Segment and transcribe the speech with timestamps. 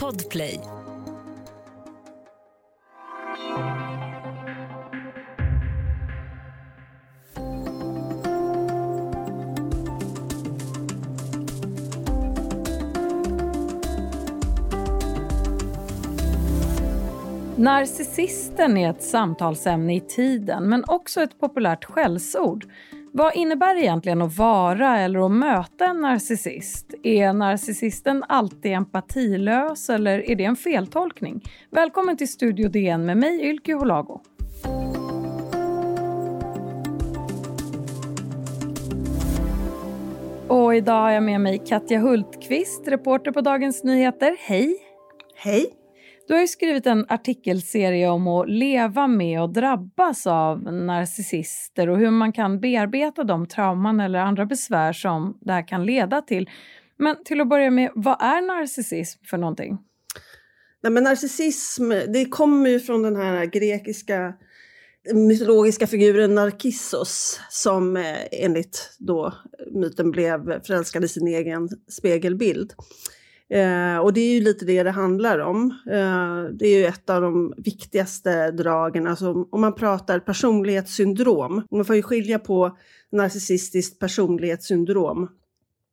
[0.00, 0.60] Podplay.
[17.56, 22.66] Narcissisten är ett samtalsämne i tiden, men också ett populärt skällsord.
[23.12, 26.94] Vad innebär det egentligen att vara eller att möta en narcissist?
[27.02, 31.44] Är narcissisten alltid empatilös eller är det en feltolkning?
[31.70, 34.20] Välkommen till Studio DN med mig, Ylke Holago.
[40.48, 44.36] Och idag har jag med mig Katja Hultqvist, reporter på Dagens Nyheter.
[44.38, 44.76] Hej!
[45.34, 45.77] Hej!
[46.28, 51.98] Du har ju skrivit en artikelserie om att leva med och drabbas av narcissister och
[51.98, 56.50] hur man kan bearbeta de trauman eller andra besvär som det här kan leda till.
[56.96, 59.78] Men till att börja med, vad är narcissism för någonting?
[60.82, 64.34] Nej, men narcissism, det kommer ju från den här grekiska
[65.14, 69.34] mytologiska figuren Narcissos som eh, enligt då
[69.72, 72.72] myten blev förälskad i sin egen spegelbild.
[73.50, 75.70] Eh, och det är ju lite det det handlar om.
[75.86, 79.06] Eh, det är ju ett av de viktigaste dragen.
[79.06, 82.78] Alltså, om man pratar personlighetssyndrom, man får ju skilja på
[83.10, 85.28] narcissistiskt personlighetssyndrom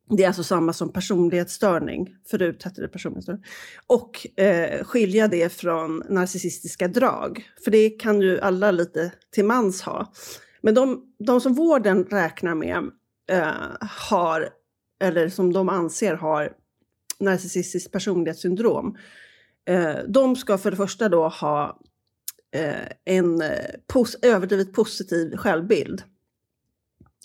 [0.08, 3.44] det är alltså samma som personlighetsstörning, förut hette det personlighetsstörning.
[3.86, 9.82] Och eh, skilja det från narcissistiska drag, för det kan ju alla lite till mans
[9.82, 10.12] ha.
[10.60, 12.90] Men de, de som vården räknar med
[13.30, 14.48] eh, har,
[15.00, 16.52] eller som de anser har
[17.20, 18.96] narcissistiskt personlighetssyndrom,
[19.68, 21.80] eh, de ska för det första då ha
[22.54, 23.50] eh, en eh,
[23.86, 26.02] pos överdrivet positiv självbild.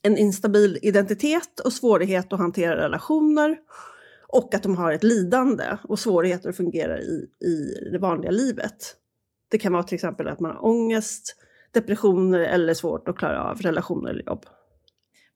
[0.04, 3.58] En instabil identitet och svårighet att hantera relationer
[4.28, 8.96] och att de har ett lidande och svårigheter att fungera i, i det vanliga livet.
[9.50, 11.36] Det kan vara till exempel att man har ångest,
[11.72, 14.46] depressioner eller svårt att klara av relationer eller jobb.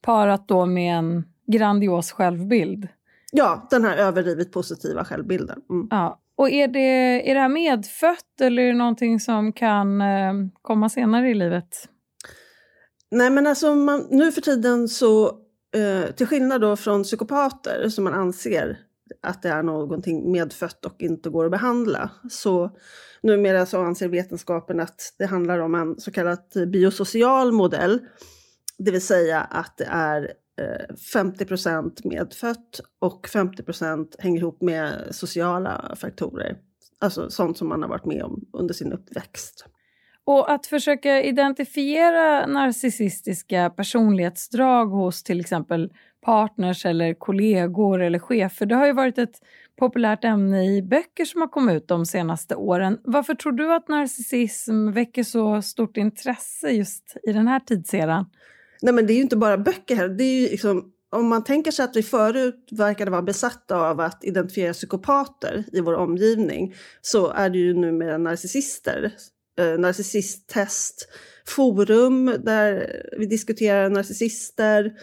[0.02, 2.88] Parat då med en grandios självbild.
[3.38, 5.62] Ja, den här överdrivet positiva självbilden.
[5.70, 5.88] Mm.
[5.92, 6.22] Ja.
[6.38, 10.90] Och är det, är det här medfött eller är det någonting som kan eh, komma
[10.90, 11.90] senare i livet?
[13.12, 15.28] Nej men alltså man, nu för tiden så,
[15.76, 18.78] eh, till skillnad då från psykopater som man anser
[19.22, 22.72] att det är någonting medfött och inte går att behandla, så
[23.22, 28.00] numera så anser vetenskapen att det handlar om en så kallad biosocial modell,
[28.78, 34.62] det vill säga att det är Eh, 50 procent medfött och 50 procent hänger ihop
[34.62, 36.58] med sociala faktorer.
[37.00, 39.66] Alltså sånt som man har varit med om under sin uppväxt.
[40.24, 48.76] Och att försöka identifiera narcissistiska personlighetsdrag hos till exempel partners eller kollegor eller chefer, det
[48.76, 49.40] har ju varit ett
[49.80, 53.00] populärt ämne i böcker som har kommit ut de senaste åren.
[53.04, 58.26] Varför tror du att narcissism väcker så stort intresse just i den här tidseran?
[58.82, 61.44] Nej men det är ju inte bara böcker här, det är ju liksom om man
[61.44, 66.76] tänker sig att vi förut verkade vara besatta av att identifiera psykopater i vår omgivning
[67.02, 69.12] så är det ju numera narcissister.
[69.60, 71.08] Eh, narcissisttest,
[71.46, 74.94] forum där vi diskuterar narcissister,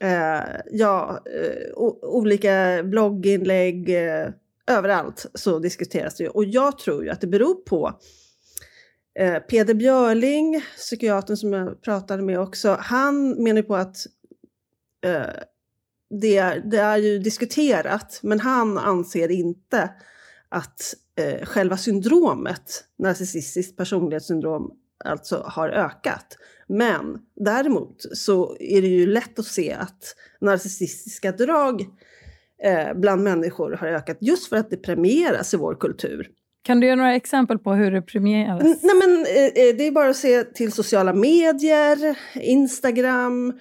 [0.00, 4.28] eh, ja, eh, olika blogginlägg, eh,
[4.66, 6.28] överallt så diskuteras det.
[6.28, 8.00] Och jag tror ju att det beror på
[9.18, 13.96] Eh, Peder Björling, psykiatern som jag pratade med också, han menar på att
[15.04, 15.42] eh,
[16.20, 19.90] det, är, det är ju diskuterat, men han anser inte
[20.48, 24.70] att eh, själva syndromet, narcissistiskt personlighetssyndrom,
[25.04, 26.38] alltså har ökat.
[26.68, 31.80] Men däremot så är det ju lätt att se att narcissistiska drag
[32.62, 36.30] eh, bland människor har ökat just för att det premieras i vår kultur.
[36.66, 38.62] Kan du ge några exempel på hur det premieras?
[38.62, 43.52] Nej, men, eh, eh, det är bara att se till sociala medier, Instagram,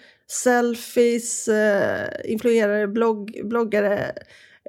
[0.43, 4.11] selfies, eh, influerare, blogg, bloggare,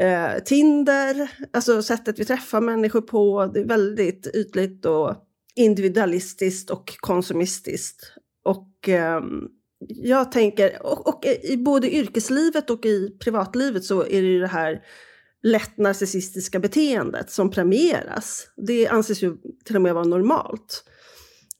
[0.01, 1.31] eh, Tinder.
[1.53, 3.51] Alltså sättet vi träffar människor på.
[3.55, 5.15] Det är väldigt ytligt och
[5.55, 8.13] individualistiskt och konsumistiskt.
[8.45, 9.21] Och eh,
[9.89, 14.47] jag tänker, och, och, i både yrkeslivet och i privatlivet så är det ju det
[14.47, 14.83] här
[15.43, 18.49] lätt narcissistiska beteendet som premieras.
[18.57, 20.85] Det anses ju till och med vara normalt.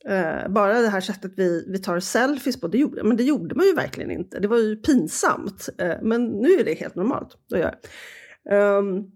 [0.09, 3.55] Eh, bara det här sättet vi, vi tar selfies på, det gjorde, men det gjorde
[3.55, 4.39] man ju verkligen inte.
[4.39, 5.69] Det var ju pinsamt.
[5.77, 7.75] eh, men nu är det helt normalt att göra.
[8.79, 9.11] Um,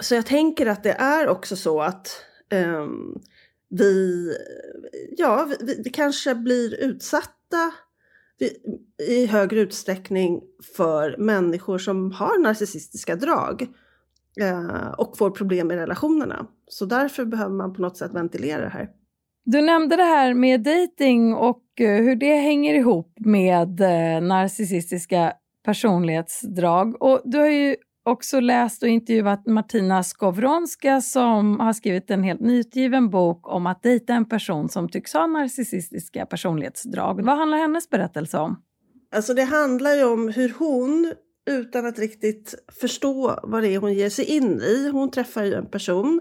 [0.00, 2.24] så jag tänker att det är också så att
[2.54, 3.22] um,
[3.68, 4.28] vi,
[5.16, 7.72] ja, vi, vi kanske blir utsatta
[9.08, 10.40] i högre utsträckning
[10.76, 13.66] för människor som har narcissistiska drag.
[14.40, 16.46] eh, och får problem i relationerna.
[16.68, 18.88] Så därför behöver man på något sätt ventilera det här.
[19.44, 25.32] Du nämnde det här med dating och eh, hur det hänger ihop med eh, narcissistiska
[25.64, 27.02] personlighetsdrag.
[27.02, 32.40] Och du har ju också läst och intervjuat Martina Skowronska som har skrivit en helt
[32.40, 37.24] nyutgiven bok om att dejta en person som tycks ha narcissistiska personlighetsdrag.
[37.24, 38.62] Vad handlar hennes berättelse om?
[39.14, 41.14] Alltså det handlar ju om hur hon,
[41.50, 45.54] utan att riktigt förstå vad det är hon ger sig in i, hon träffar ju
[45.54, 46.20] en person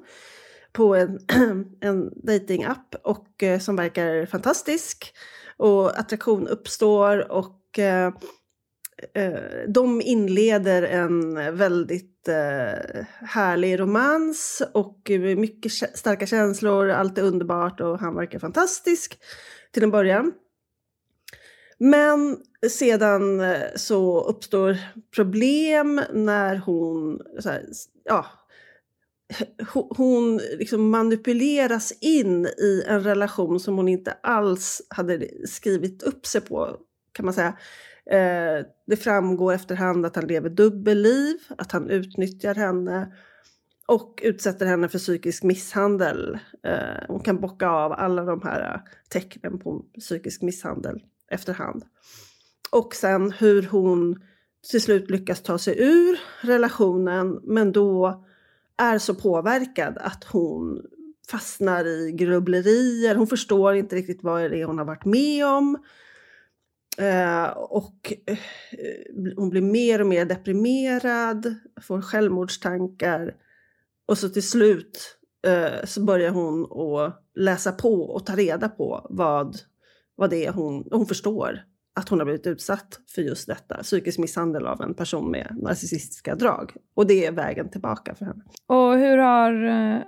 [0.73, 1.19] på en,
[1.81, 5.13] en datingapp och eh, som verkar fantastisk
[5.57, 8.13] och attraktion uppstår och eh,
[9.13, 17.81] Eh, de inleder en väldigt eh, härlig romans och mycket starka känslor, allt är underbart
[17.81, 19.19] och han verkar fantastisk
[19.71, 20.31] till en början.
[21.77, 22.37] Men
[22.69, 24.77] sedan eh, så uppstår
[25.15, 27.65] problem när hon här,
[28.03, 28.25] ja,
[29.89, 36.41] hon liksom manipuleras in i en relation som hon inte alls hade skrivit upp sig
[36.41, 36.77] på,
[37.11, 37.57] kan man säga.
[38.05, 43.13] Eh, det framgår efterhand att han lever dubbelliv, att han utnyttjar henne
[43.87, 46.39] och utsätter henne för psykisk misshandel.
[46.63, 51.83] Eh, hon kan bocka av alla de här eh, tecknen på psykisk misshandel efterhand.
[52.71, 54.21] Och sen hur hon
[54.71, 58.23] till slut lyckas ta sig ur relationen men då
[58.77, 60.81] är så påverkad att hon
[61.31, 63.15] fastnar i grubblerier.
[63.15, 65.77] Hon förstår inte riktigt vad det är hon har varit med om.
[67.01, 68.37] Eh, och eh,
[69.35, 73.35] hon blir mer och mer deprimerad, får självmordstankar.
[74.05, 75.17] Och så till slut
[75.47, 79.55] eh, så börjar hon att läsa på och ta reda på vad,
[80.15, 81.63] vad det är hon, hon förstår
[81.95, 86.35] att hon har blivit utsatt för just detta, psykisk misshandel av en person med narcissistiska
[86.35, 86.73] drag.
[86.93, 88.43] Och det är vägen tillbaka för henne.
[88.67, 90.01] Och hur har eh,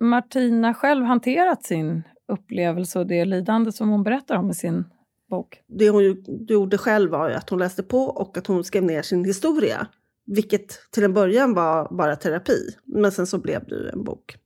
[0.00, 4.84] Martina själv hanterat sin upplevelse och det lidande som hon berättar om i sin
[5.34, 5.62] bok?
[5.66, 9.24] Det hon gjorde själv var att hon läste på och att hon skrev ner sin
[9.24, 9.86] historia.
[10.26, 14.36] Vilket till en början var bara terapi, men sen så blev det ju en bok.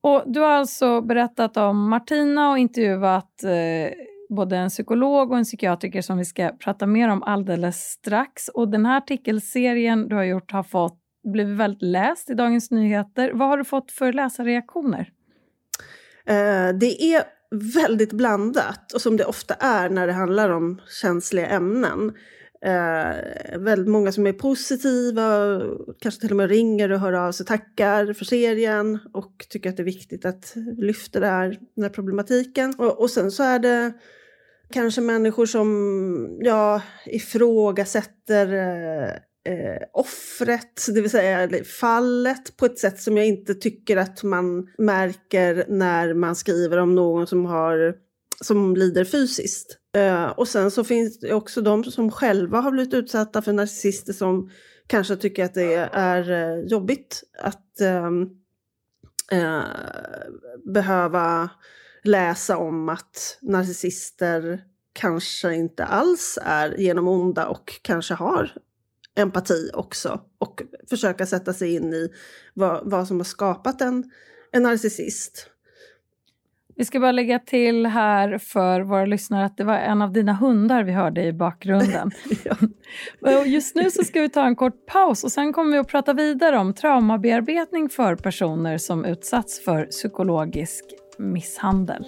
[0.00, 3.92] Och Du har alltså berättat om Martina och intervjuat eh,
[4.28, 8.48] både en psykolog och en psykiatriker som vi ska prata mer om alldeles strax.
[8.48, 10.98] Och den här artikelserien du har gjort har fått,
[11.32, 13.32] blivit väldigt läst i Dagens Nyheter.
[13.34, 15.12] Vad har du fått för läsarreaktioner?
[16.26, 21.46] Eh, det är väldigt blandat, och som det ofta är när det handlar om känsliga
[21.46, 22.12] ämnen.
[22.64, 25.60] Eh, väldigt många som är positiva,
[26.00, 29.76] kanske till och med ringer och hör av sig, tackar för serien och tycker att
[29.76, 32.74] det är viktigt att lyfta det här, den här problematiken.
[32.78, 33.92] Och, och sen så är det
[34.70, 39.08] kanske människor som ja, ifrågasätter eh,
[39.52, 39.82] eh,
[40.36, 45.64] offret, det vill säga fallet, på ett sätt som jag inte tycker att man märker
[45.68, 47.94] när man skriver om någon som, har,
[48.40, 49.78] som lider fysiskt.
[49.96, 54.12] Eh, och sen så finns det också de som själva har blivit utsatta för narcissister
[54.12, 54.50] som
[54.86, 58.10] kanske tycker att det är eh, jobbigt att äh,
[60.64, 61.50] behöva
[62.04, 64.60] läsa om att narcissister
[64.92, 68.52] kanske inte alls är genom onda och kanske har
[69.16, 72.08] empati också och försöka sätta sig in i
[72.54, 74.10] vad, vad som har skapat en,
[74.52, 75.50] en narcissist.
[76.78, 80.32] Vi ska bara lägga till här för våra lyssnare att det var en av dina
[80.32, 82.10] hundar vi hörde i bakgrunden.
[83.20, 83.44] ja.
[83.44, 86.12] Just nu så ska vi ta en kort paus och sen kommer vi att prata
[86.12, 90.84] vidare om traumabearbetning för personer som utsatts för psykologisk
[91.18, 92.04] misshandel.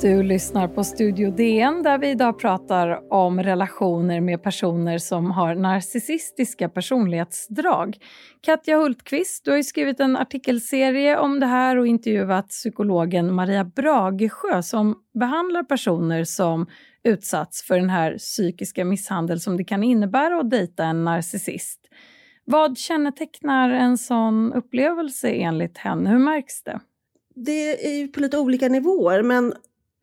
[0.00, 5.54] Du lyssnar på Studio DN där vi idag pratar om relationer med personer som har
[5.54, 7.96] narcissistiska personlighetsdrag.
[8.40, 14.62] Katja Hultqvist, du har skrivit en artikelserie om det här och intervjuat psykologen Maria Bragesjö
[14.62, 16.66] som behandlar personer som
[17.04, 21.80] utsatts för den här psykiska misshandel som det kan innebära att dejta en narcissist.
[22.44, 26.10] Vad kännetecknar en sån upplevelse enligt henne?
[26.10, 26.80] Hur märks det?
[27.34, 29.54] Det är ju på lite olika nivåer, men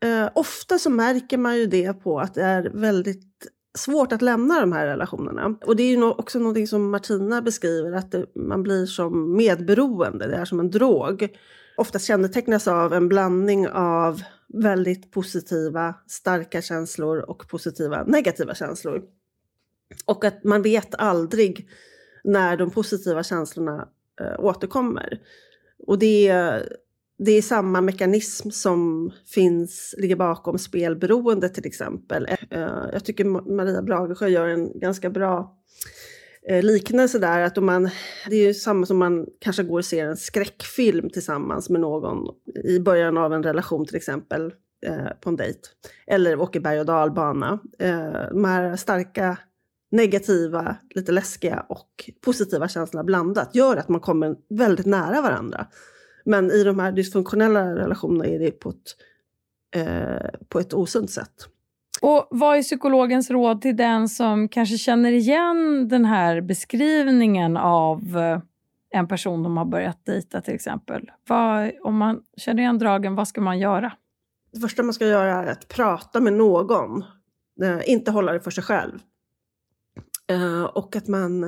[0.04, 3.46] eh, ofta så märker man ju det på att det är väldigt
[3.78, 5.58] svårt att lämna de här relationerna.
[5.66, 10.26] Och det är ju också någonting som Martina beskriver, att det, man blir som medberoende,
[10.26, 11.28] det är som en drog.
[11.76, 19.02] Oftast kännetecknas av en blandning av väldigt positiva, starka känslor och positiva, negativa känslor.
[20.04, 21.68] Och att man vet aldrig
[22.24, 23.88] när de positiva känslorna
[24.20, 25.20] eh, återkommer.
[25.86, 26.28] Och det
[27.18, 32.26] det är samma mekanism som finns, ligger bakom spelberoende till exempel.
[32.50, 32.60] Eh,
[32.92, 33.24] jag tycker
[33.56, 35.56] Maria Bragesjö gör en ganska bra
[36.48, 37.40] eh, liknelse där.
[37.40, 37.90] Att om man,
[38.30, 42.34] det är ju samma som man kanske går och ser en skräckfilm tillsammans med någon
[42.64, 44.52] i början av en relation till exempel
[44.86, 45.60] eh, på en dejt.
[46.06, 47.58] Eller åker berg och dalbana.
[47.78, 49.38] Eh, de här starka
[49.90, 55.66] negativa, lite läskiga och positiva känslorna blandat gör att man kommer väldigt nära varandra.
[56.26, 58.96] Men i de här dysfunktionella relationerna är det på ett,
[59.76, 61.48] eh, på ett osunt sätt.
[62.02, 68.16] Och Vad är psykologens råd till den som kanske känner igen den här beskrivningen av
[68.16, 68.40] eh,
[68.90, 71.10] en person de har börjat dejta till exempel?
[71.28, 73.92] Vad, om man känner igen dragen, vad ska man göra?
[74.52, 77.04] Det första man ska göra är att prata med någon,
[77.62, 78.98] eh, inte hålla det för sig själv.
[80.30, 81.44] Eh, och att man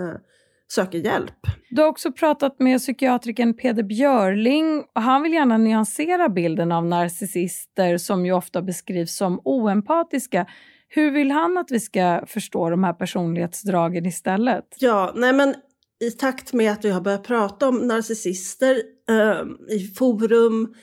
[0.73, 1.47] söker hjälp.
[1.71, 6.87] Du har också pratat med psykiatrikern Peder Björling och han vill gärna nyansera bilden av
[6.87, 10.47] narcissister som ju ofta beskrivs som oempatiska.
[10.89, 14.65] Hur vill han att vi ska förstå de här personlighetsdragen istället?
[14.79, 15.55] Ja, nej men
[16.01, 20.75] i takt med att vi har börjat prata om narcissister eh, i forum,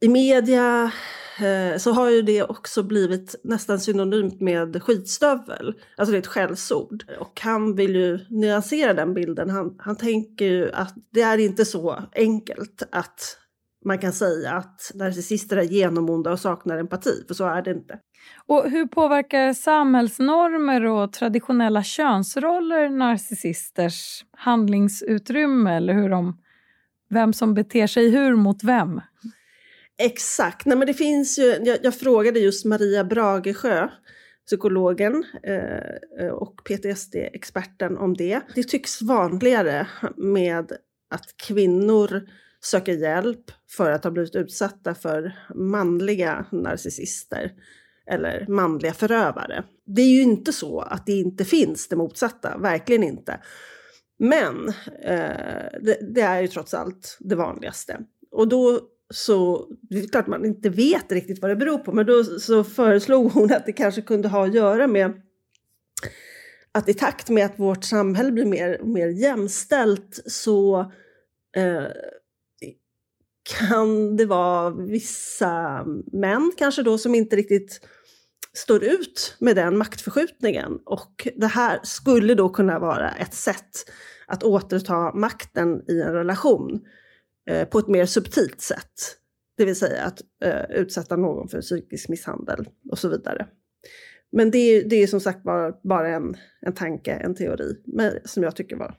[0.00, 0.92] i media,
[1.40, 5.74] Eh, så har ju det också blivit nästan synonymt med skitstövel.
[5.96, 7.04] Alltså det är ett skällsord.
[7.20, 9.50] Och han vill ju nyansera den bilden.
[9.50, 13.36] Han, han tänker ju att det är inte så enkelt att
[13.84, 17.98] man kan säga att narcissister är genomonda och saknar empati, för så är det inte.
[18.46, 26.38] Och hur påverkar samhällsnormer och traditionella könsroller narcissisters handlingsutrymme eller hur de,
[27.10, 29.00] vem som beter sig hur mot vem?
[29.98, 30.66] Exakt.
[30.66, 33.88] Nej, men det finns ju, jag, jag frågade just Maria Bragesjö,
[34.46, 38.40] psykologen eh, eh och PTSD-experten om det.
[38.54, 39.86] Det tycks vanligare
[40.16, 40.72] med
[41.10, 42.28] att kvinnor
[42.60, 47.52] söker hjälp för att ha blivit utsatta för manliga narcissister
[48.10, 49.64] eller manliga förövare.
[49.86, 53.40] Det är ju inte så att det inte finns det motsatta, verkligen inte.
[54.18, 54.68] Men
[55.02, 58.00] eh, det, det, är ju trots allt det vanligaste.
[58.30, 58.80] Och då
[59.14, 62.64] så det är klart man inte vet riktigt vad det beror på, men då så
[62.64, 65.22] föreslog hon att det kanske kunde ha att göra med
[66.72, 70.80] att i takt med att vårt samhälle blir mer och mer jämställt så
[71.56, 71.84] eh,
[73.58, 77.80] kan det vara vissa män kanske då som inte riktigt
[78.52, 80.78] står ut med den maktförskjutningen.
[80.84, 83.90] Och det här skulle då kunna vara ett sätt
[84.26, 86.80] att återta makten i en relation.
[87.48, 89.16] Eh, på ett mer subtilt sätt.
[89.56, 93.46] Det vill säga att eh, utsätta någon för psykisk misshandel och så vidare.
[94.32, 98.12] Men det är, det är som sagt bara, bara en, en tanke, en teori, men,
[98.24, 98.94] som jag tycker var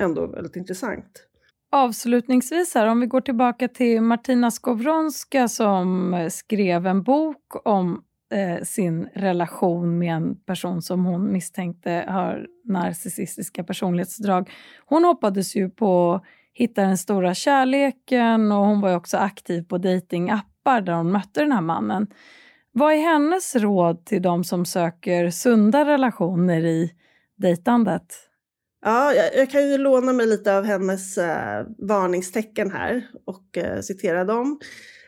[0.00, 1.26] ändå väldigt intressant.
[1.72, 8.64] Avslutningsvis, här, om vi går tillbaka till Martina Skowronska som skrev en bok om eh,
[8.64, 14.50] sin relation med en person som hon misstänkte har narcissistiska personlighetsdrag.
[14.86, 16.20] Hon hoppades ju på
[16.60, 21.52] hittar den stora kärleken och hon var också aktiv på datingappar där hon mötte den
[21.52, 22.06] här mannen.
[22.72, 26.92] Vad är hennes råd till de som söker sunda relationer i
[27.36, 28.16] dejtandet?
[28.84, 33.80] Ja, jag, jag, kan ju låna mig lite av hennes eh, varningstecken här och eh,
[33.80, 34.60] citera dem.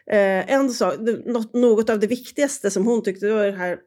[0.06, 0.94] Eh, en sak,
[1.26, 3.78] något, något av det viktigaste som hon tyckte var det här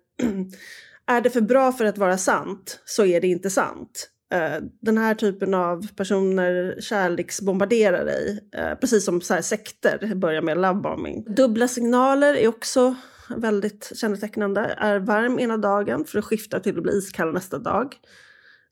[1.08, 4.10] är det för bra för att vara sant så är det inte sant.
[4.34, 10.42] Eh, den här typen av personer kärleksbombarderar dig, eh, precis som så här sekter börjar
[10.42, 11.24] med lovebombing.
[11.36, 12.96] Dubbla signaler är också
[13.30, 14.62] väldigt kännetecknande.
[14.78, 17.96] Är varm ena dagen för att skifta till att bli iskall nästa dag.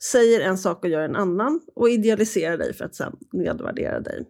[0.04, 4.26] Säger en sak och gör en annan och idealiserar dig för att sen nedvärdera dig.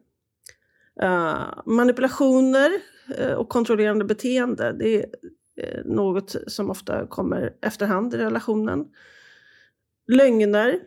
[1.03, 2.71] Uh, manipulationer
[3.19, 5.05] uh, och kontrollerande beteende, det är
[5.63, 8.85] uh, något som ofta kommer efterhand i relationen.
[10.07, 10.79] Lögner,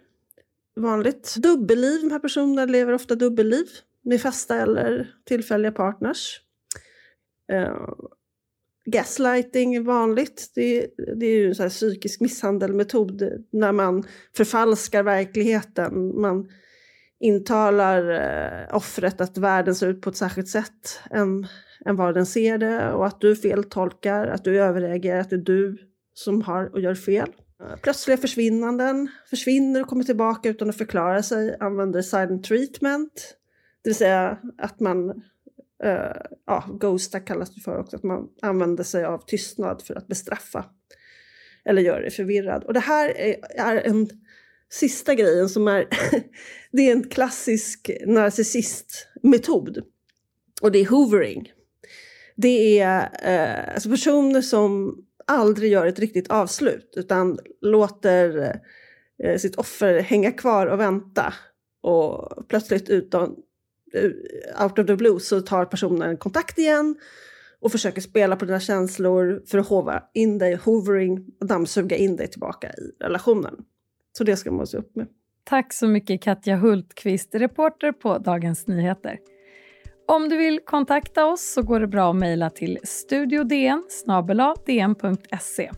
[0.76, 1.35] vanligt.
[1.37, 3.66] Dubbelliv, de här personerna lever ofta dubbelliv
[4.02, 6.40] med fasta eller tillfälliga partners.
[7.52, 7.95] Uh,
[8.85, 10.52] gaslighting är vanligt.
[10.54, 14.04] Det, det är ju en sån psykisk misshandelmetod när man
[14.37, 16.21] förfalskar verkligheten.
[16.21, 16.49] Man
[17.21, 21.47] intalar uh, offret att världen ser ut på ett särskilt sätt än,
[21.85, 25.40] än vad den ser det och att du feltolkar, att du överreagerar, att det är
[25.40, 25.78] du
[26.14, 27.33] som har och gör fel.
[27.82, 33.36] Plötsliga försvinnanden, försvinner och kommer tillbaka utan att förklara sig, använder silent treatment,
[33.86, 35.10] det vill säga att man,
[35.84, 40.06] uh, ja, ghosta kallas det för också, att man använder sig av tystnad för att
[40.06, 40.64] bestraffa
[41.64, 42.64] eller göra dig förvirrad.
[42.64, 44.08] Och det här är, är en
[44.70, 45.88] sista grejen som är,
[46.72, 49.82] det är en klassisk narcissistmetod.
[50.62, 51.52] och det är hoovering.
[52.36, 54.96] Det är uh, alltså personer som
[55.26, 58.61] aldrig gör ett riktigt avslut utan låter
[59.23, 61.35] eh, sitt offer hänga kvar och vänta.
[61.83, 63.37] Och plötsligt utan,
[63.95, 66.97] eh, out of the blue så tar personen kontakt igen
[67.61, 72.16] och försöker spela på dina känslor för att hova in dig, hovering och dammsuga in
[72.16, 73.64] dig tillbaka i relationen.
[74.18, 75.06] Så det ska man se upp med.
[75.45, 79.18] Tack så mycket Katja Hultqvist, reporter på Dagens Nyheter.
[80.08, 83.82] Om du vill kontakta oss så går det bra att mejla till studiodn
[84.66, 85.70] dn.se.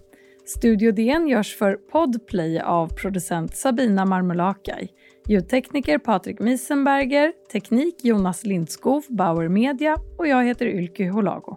[0.46, 4.88] Studio DN görs för Podplay av producent Sabina Marmulakai,
[5.28, 11.56] ljudtekniker Patrik Miesenberger, teknik Jonas Lindskov, Bauer Media och jag heter Ylke Holago.